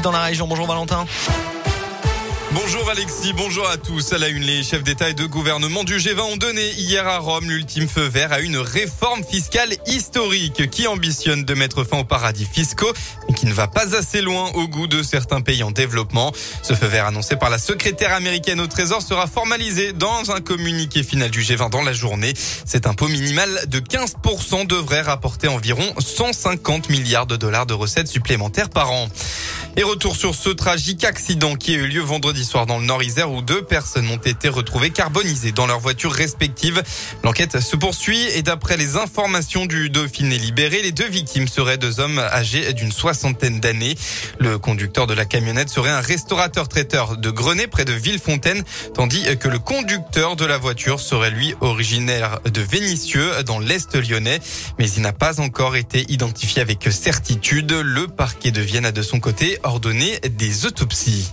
dans 0.00 0.12
la 0.12 0.22
région. 0.22 0.46
Bonjour 0.46 0.66
Valentin. 0.66 1.04
Bonjour 2.52 2.90
Alexis, 2.90 3.32
bonjour 3.32 3.68
à 3.68 3.76
tous. 3.76 4.12
À 4.12 4.18
la 4.18 4.26
une, 4.26 4.42
les 4.42 4.64
chefs 4.64 4.82
d'État 4.82 5.08
et 5.08 5.14
de 5.14 5.24
gouvernement 5.24 5.84
du 5.84 5.98
G20 5.98 6.20
ont 6.32 6.36
donné 6.36 6.72
hier 6.72 7.06
à 7.06 7.18
Rome 7.18 7.48
l'ultime 7.48 7.88
feu 7.88 8.08
vert 8.08 8.32
à 8.32 8.40
une 8.40 8.56
réforme 8.56 9.22
fiscale 9.22 9.72
historique 9.86 10.68
qui 10.68 10.88
ambitionne 10.88 11.44
de 11.44 11.54
mettre 11.54 11.84
fin 11.84 11.98
aux 11.98 12.04
paradis 12.04 12.44
fiscaux 12.44 12.92
et 13.28 13.34
qui 13.34 13.46
ne 13.46 13.52
va 13.52 13.68
pas 13.68 13.94
assez 13.94 14.20
loin 14.20 14.50
au 14.54 14.66
goût 14.66 14.88
de 14.88 15.00
certains 15.04 15.42
pays 15.42 15.62
en 15.62 15.70
développement. 15.70 16.32
Ce 16.62 16.74
feu 16.74 16.88
vert 16.88 17.06
annoncé 17.06 17.36
par 17.36 17.50
la 17.50 17.58
secrétaire 17.58 18.12
américaine 18.12 18.60
au 18.60 18.66
Trésor 18.66 19.00
sera 19.00 19.28
formalisé 19.28 19.92
dans 19.92 20.32
un 20.32 20.40
communiqué 20.40 21.04
final 21.04 21.30
du 21.30 21.42
G20 21.42 21.70
dans 21.70 21.82
la 21.82 21.92
journée. 21.92 22.34
Cet 22.64 22.88
impôt 22.88 23.06
minimal 23.06 23.48
de 23.68 23.78
15% 23.78 24.66
devrait 24.66 25.02
rapporter 25.02 25.46
environ 25.46 25.94
150 26.00 26.88
milliards 26.88 27.26
de 27.26 27.36
dollars 27.36 27.66
de 27.66 27.74
recettes 27.74 28.08
supplémentaires 28.08 28.70
par 28.70 28.90
an. 28.90 29.08
Et 29.76 29.84
retour 29.84 30.16
sur 30.16 30.34
ce 30.34 30.50
tragique 30.50 31.04
accident 31.04 31.54
qui 31.54 31.74
a 31.74 31.78
eu 31.78 31.86
lieu 31.86 32.00
vendredi 32.00 32.39
soir 32.44 32.66
dans 32.66 32.78
le 32.78 32.84
Nord-Isère 32.84 33.30
où 33.30 33.42
deux 33.42 33.62
personnes 33.62 34.08
ont 34.08 34.16
été 34.16 34.48
retrouvées 34.48 34.90
carbonisées 34.90 35.52
dans 35.52 35.66
leurs 35.66 35.80
voitures 35.80 36.12
respectives. 36.12 36.82
L'enquête 37.24 37.60
se 37.60 37.76
poursuit 37.76 38.26
et 38.34 38.42
d'après 38.42 38.76
les 38.76 38.96
informations 38.96 39.66
du 39.66 39.90
Dauphiné 39.90 40.38
libéré, 40.38 40.82
les 40.82 40.92
deux 40.92 41.08
victimes 41.08 41.48
seraient 41.48 41.78
deux 41.78 42.00
hommes 42.00 42.18
âgés 42.18 42.72
d'une 42.72 42.92
soixantaine 42.92 43.60
d'années. 43.60 43.96
Le 44.38 44.58
conducteur 44.58 45.06
de 45.06 45.14
la 45.14 45.24
camionnette 45.24 45.68
serait 45.68 45.90
un 45.90 46.00
restaurateur-traiteur 46.00 47.16
de 47.16 47.30
Grenay 47.30 47.66
près 47.66 47.84
de 47.84 47.92
Villefontaine, 47.92 48.62
tandis 48.94 49.24
que 49.38 49.48
le 49.48 49.58
conducteur 49.58 50.36
de 50.36 50.44
la 50.44 50.58
voiture 50.58 51.00
serait 51.00 51.30
lui 51.30 51.54
originaire 51.60 52.40
de 52.44 52.60
Vénissieux 52.60 53.42
dans 53.44 53.58
l'Est 53.58 53.96
lyonnais. 53.96 54.40
Mais 54.78 54.90
il 54.90 55.02
n'a 55.02 55.12
pas 55.12 55.40
encore 55.40 55.76
été 55.76 56.04
identifié 56.08 56.62
avec 56.62 56.88
certitude. 56.90 57.72
Le 57.72 58.06
parquet 58.06 58.50
de 58.50 58.60
Vienne 58.60 58.86
a 58.86 58.92
de 58.92 59.02
son 59.02 59.20
côté 59.20 59.58
ordonné 59.62 60.20
des 60.20 60.66
autopsies. 60.66 61.30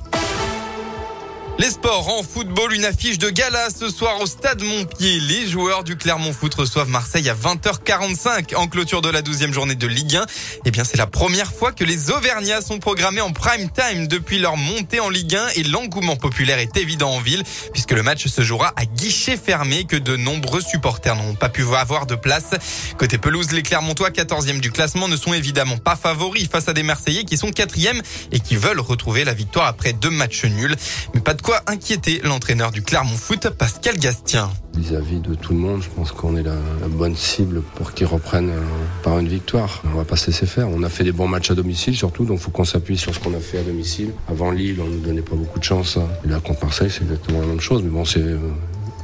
Les 1.60 1.72
sports 1.72 2.08
en 2.10 2.22
football, 2.22 2.72
une 2.76 2.86
affiche 2.86 3.18
de 3.18 3.31
gala 3.31 3.70
ce 3.72 3.90
soir 3.90 4.22
au 4.22 4.28
stade 4.28 4.62
Montpied. 4.62 5.20
Les 5.22 5.48
joueurs 5.48 5.84
du 5.84 5.95
Clermont 5.98 6.31
Foot 6.31 6.54
reçoivent 6.54 6.90
Marseille 6.90 7.28
à 7.30 7.34
20h45 7.34 8.56
en 8.56 8.68
clôture 8.68 9.02
de 9.02 9.09
la 9.09 9.23
12e 9.23 9.52
journée 9.52 9.73
de 9.73 9.88
Ligue 9.88 10.18
1. 10.18 10.26
Eh 10.66 10.72
bien, 10.72 10.84
c'est 10.84 10.98
la 10.98 11.08
première 11.08 11.52
fois 11.52 11.72
que 11.72 11.84
les 11.84 12.12
Auvergnats 12.12 12.62
sont 12.62 12.78
programmés 12.78 13.22
en 13.22 13.31
prime 13.31 13.72
time 13.72 14.08
depuis 14.08 14.38
leur 14.38 14.56
montée 14.56 15.00
en 15.00 15.09
Ligue 15.09 15.36
1 15.36 15.48
et 15.56 15.64
l'engouement 15.64 16.16
populaire 16.16 16.59
est 16.59 16.78
évident 16.78 17.09
en 17.09 17.20
ville 17.20 17.44
puisque 17.74 17.92
le 17.92 18.03
match 18.03 18.28
se 18.28 18.44
jouera 18.44 18.72
à 18.76 18.86
guichet 18.86 19.36
fermé 19.36 19.86
que 19.86 19.96
de 19.98 20.16
nombreux 20.16 20.62
supporters 20.62 21.16
n'ont 21.16 21.34
pas 21.34 21.50
pu 21.50 21.64
avoir 21.76 22.06
de 22.06 22.14
place. 22.14 22.52
Côté 23.00 23.18
pelouse, 23.18 23.52
les 23.52 23.64
Clermontois 23.64 24.12
14e 24.12 24.59
du 24.59 24.72
classement 24.72 25.08
ne 25.08 25.18
sont 25.18 25.34
évidemment 25.34 25.78
pas 25.78 25.96
favoris 25.96 26.50
face 26.50 26.68
à 26.68 26.74
des 26.74 26.84
Marseillais 26.84 27.24
qui 27.24 27.36
sont 27.36 27.50
4e 27.50 28.00
et 28.31 28.40
qui 28.40 28.58
veulent 28.58 28.80
retrouver 28.80 29.24
la 29.24 29.34
victoire 29.34 29.66
après 29.66 29.94
deux 29.94 30.12
matchs 30.12 30.46
nuls. 30.46 30.76
Mais 31.16 31.22
pas 31.22 31.34
de 31.34 31.47
quoi 31.48 31.62
inquiéter 31.67 32.20
l'entraîneur 32.26 32.72
du 32.72 32.81
Clermont 32.81 33.16
Foot, 33.16 33.50
Pascal 33.52 33.98
Gastien. 33.98 34.50
Vis-à-vis 34.76 35.22
de 35.22 35.34
tout 35.34 35.53
le 35.53 35.59
monde, 35.59 35.81
je 35.81 35.88
pense 35.88 36.12
qu'on 36.12 36.36
est 36.36 36.44
la, 36.44 36.58
bonne 36.90 37.16
cible 37.16 37.62
pour 37.76 37.94
qu'ils 37.94 38.06
reprennent 38.06 38.50
euh, 38.50 38.62
par 39.02 39.17
une 39.17 39.30
victoire. 39.30 39.81
On 39.86 39.95
va 39.95 40.03
pas 40.03 40.18
se 40.18 40.28
laisser 40.28 40.45
faire. 40.45 40.68
On 40.68 40.84
a 40.84 40.90
fait 40.90 41.06
des 41.06 41.14
bons 41.14 41.30
matchs 41.30 41.50
à 41.50 41.56
domicile 41.56 41.95
surtout, 41.95 42.25
donc 42.25 42.40
faut 42.40 42.52
qu'on 42.52 42.66
s'appuie 42.66 42.98
sur 42.98 43.16
ce 43.16 43.22
qu'on 43.22 43.34
a 43.34 43.40
fait 43.40 43.59
à 43.59 43.64
domicile. 43.64 44.12
Avant 44.28 44.52
Lille, 44.52 44.81
on 44.81 44.90
ne 44.90 44.98
donnait 44.98 45.22
pas 45.22 45.38
beaucoup 45.38 45.58
de 45.59 45.64
chance. 45.64 45.98
Et 46.25 46.28
là, 46.28 46.42
contre 46.42 46.66
Marseille, 46.66 46.90
c'est 46.92 47.03
exactement 47.03 47.40
la 47.40 47.48
même 47.48 47.62
chose. 47.62 47.81
Mais 47.81 47.92
bon, 47.92 48.03
c'est 48.03 48.20
euh, 48.20 48.40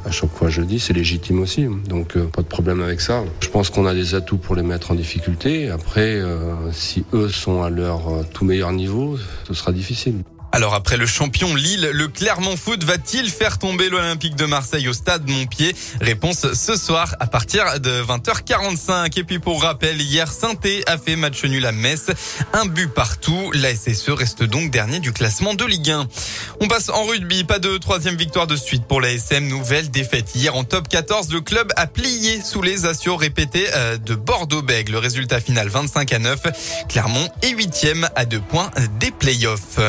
à 0.04 0.10
chaque 0.10 0.36
fois 0.36 0.50
je 0.50 0.60
dis, 0.60 0.78
c'est 0.78 0.92
légitime 0.92 1.40
aussi. 1.40 1.66
Donc 1.88 2.14
euh, 2.14 2.26
pas 2.26 2.42
de 2.42 2.46
problème 2.46 2.82
avec 2.82 3.00
ça. 3.00 3.24
Je 3.40 3.48
pense 3.48 3.70
qu'on 3.70 3.86
a 3.86 3.94
des 3.94 4.14
atouts 4.14 4.36
pour 4.36 4.54
les 4.54 4.62
mettre 4.62 4.90
en 4.90 4.94
difficulté. 4.96 5.70
Après, 5.70 6.20
si 6.72 7.06
eux 7.14 7.30
sont 7.30 7.62
à 7.62 7.70
leur 7.70 8.28
tout 8.34 8.44
meilleur 8.44 8.72
niveau, 8.72 9.16
ce 9.48 9.54
sera 9.54 9.72
difficile. 9.72 10.16
Alors 10.54 10.74
après 10.74 10.96
le 10.96 11.04
champion 11.04 11.56
Lille, 11.56 11.90
le 11.92 12.06
Clermont 12.06 12.56
Foot 12.56 12.84
va-t-il 12.84 13.28
faire 13.28 13.58
tomber 13.58 13.88
l'Olympique 13.88 14.36
de 14.36 14.44
Marseille 14.44 14.86
au 14.86 14.92
stade 14.92 15.28
Montpied? 15.28 15.74
Réponse 16.00 16.54
ce 16.54 16.76
soir 16.76 17.16
à 17.18 17.26
partir 17.26 17.80
de 17.80 17.90
20h45. 17.90 19.18
Et 19.18 19.24
puis 19.24 19.40
pour 19.40 19.62
rappel, 19.62 20.00
hier 20.00 20.30
saint 20.30 20.54
a 20.86 20.96
fait 20.96 21.16
match 21.16 21.42
nul 21.42 21.66
à 21.66 21.72
Metz, 21.72 22.06
un 22.52 22.66
but 22.66 22.86
partout. 22.86 23.50
La 23.52 23.74
SSE 23.74 24.10
reste 24.10 24.44
donc 24.44 24.70
dernier 24.70 25.00
du 25.00 25.12
classement 25.12 25.54
de 25.54 25.64
Ligue 25.64 25.90
1. 25.90 26.06
On 26.60 26.68
passe 26.68 26.88
en 26.88 27.02
rugby, 27.02 27.42
pas 27.42 27.58
de 27.58 27.76
troisième 27.76 28.14
victoire 28.14 28.46
de 28.46 28.54
suite 28.54 28.84
pour 28.84 29.00
la 29.00 29.10
SM. 29.10 29.48
Nouvelle 29.48 29.90
défaite 29.90 30.36
hier 30.36 30.54
en 30.54 30.62
top 30.62 30.86
14. 30.86 31.32
Le 31.32 31.40
club 31.40 31.72
a 31.74 31.88
plié 31.88 32.40
sous 32.40 32.62
les 32.62 32.86
assauts 32.86 33.16
répétés 33.16 33.66
euh, 33.74 33.98
de 33.98 34.14
Bordeaux-Bègles. 34.14 34.92
Le 34.92 34.98
résultat 34.98 35.40
final 35.40 35.66
25 35.68 36.12
à 36.12 36.20
9. 36.20 36.42
Clermont 36.88 37.28
est 37.42 37.50
huitième 37.50 38.08
à 38.14 38.24
deux 38.24 38.40
points 38.40 38.70
des 39.00 39.10
playoffs. 39.10 39.80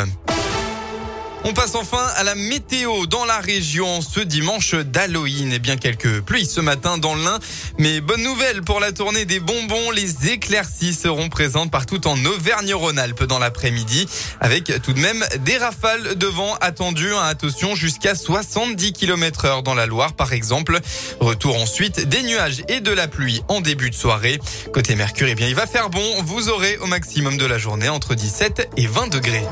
On 1.47 1.53
passe 1.53 1.75
enfin 1.75 2.03
à 2.15 2.23
la 2.23 2.33
météo 2.33 3.05
dans 3.05 3.23
la 3.23 3.37
région 3.37 4.01
ce 4.01 4.19
dimanche 4.19 4.73
d'Halloween. 4.73 5.51
Et 5.51 5.57
eh 5.57 5.59
bien 5.59 5.77
quelques 5.77 6.21
pluies 6.21 6.47
ce 6.47 6.59
matin 6.59 6.97
dans 6.97 7.13
l'Ain. 7.13 7.37
Mais 7.77 8.01
bonne 8.01 8.23
nouvelle 8.23 8.63
pour 8.63 8.79
la 8.79 8.91
tournée 8.91 9.25
des 9.25 9.39
bonbons. 9.39 9.91
Les 9.91 10.31
éclaircies 10.31 10.95
seront 10.95 11.29
présentes 11.29 11.69
partout 11.69 12.07
en 12.07 12.17
Auvergne-Rhône-Alpes 12.25 13.25
dans 13.25 13.37
l'après-midi. 13.37 14.07
Avec 14.41 14.81
tout 14.81 14.93
de 14.93 14.99
même 14.99 15.23
des 15.41 15.57
rafales 15.57 16.15
de 16.15 16.25
vent 16.25 16.55
attendues. 16.61 17.13
Hein, 17.13 17.21
attention 17.21 17.75
jusqu'à 17.75 18.15
70 18.15 18.93
km 18.93 19.45
heure 19.45 19.61
dans 19.61 19.75
la 19.75 19.85
Loire 19.85 20.13
par 20.13 20.33
exemple. 20.33 20.79
Retour 21.19 21.61
ensuite 21.61 22.09
des 22.09 22.23
nuages 22.23 22.63
et 22.69 22.79
de 22.79 22.91
la 22.91 23.07
pluie 23.07 23.43
en 23.49 23.61
début 23.61 23.91
de 23.91 23.95
soirée. 23.95 24.39
Côté 24.73 24.95
Mercure, 24.95 25.27
eh 25.29 25.35
bien 25.35 25.47
il 25.47 25.55
va 25.55 25.67
faire 25.67 25.91
bon. 25.91 26.23
Vous 26.23 26.49
aurez 26.49 26.77
au 26.77 26.87
maximum 26.87 27.37
de 27.37 27.45
la 27.45 27.59
journée 27.59 27.89
entre 27.89 28.15
17 28.15 28.71
et 28.77 28.87
20 28.87 29.09
degrés. 29.09 29.45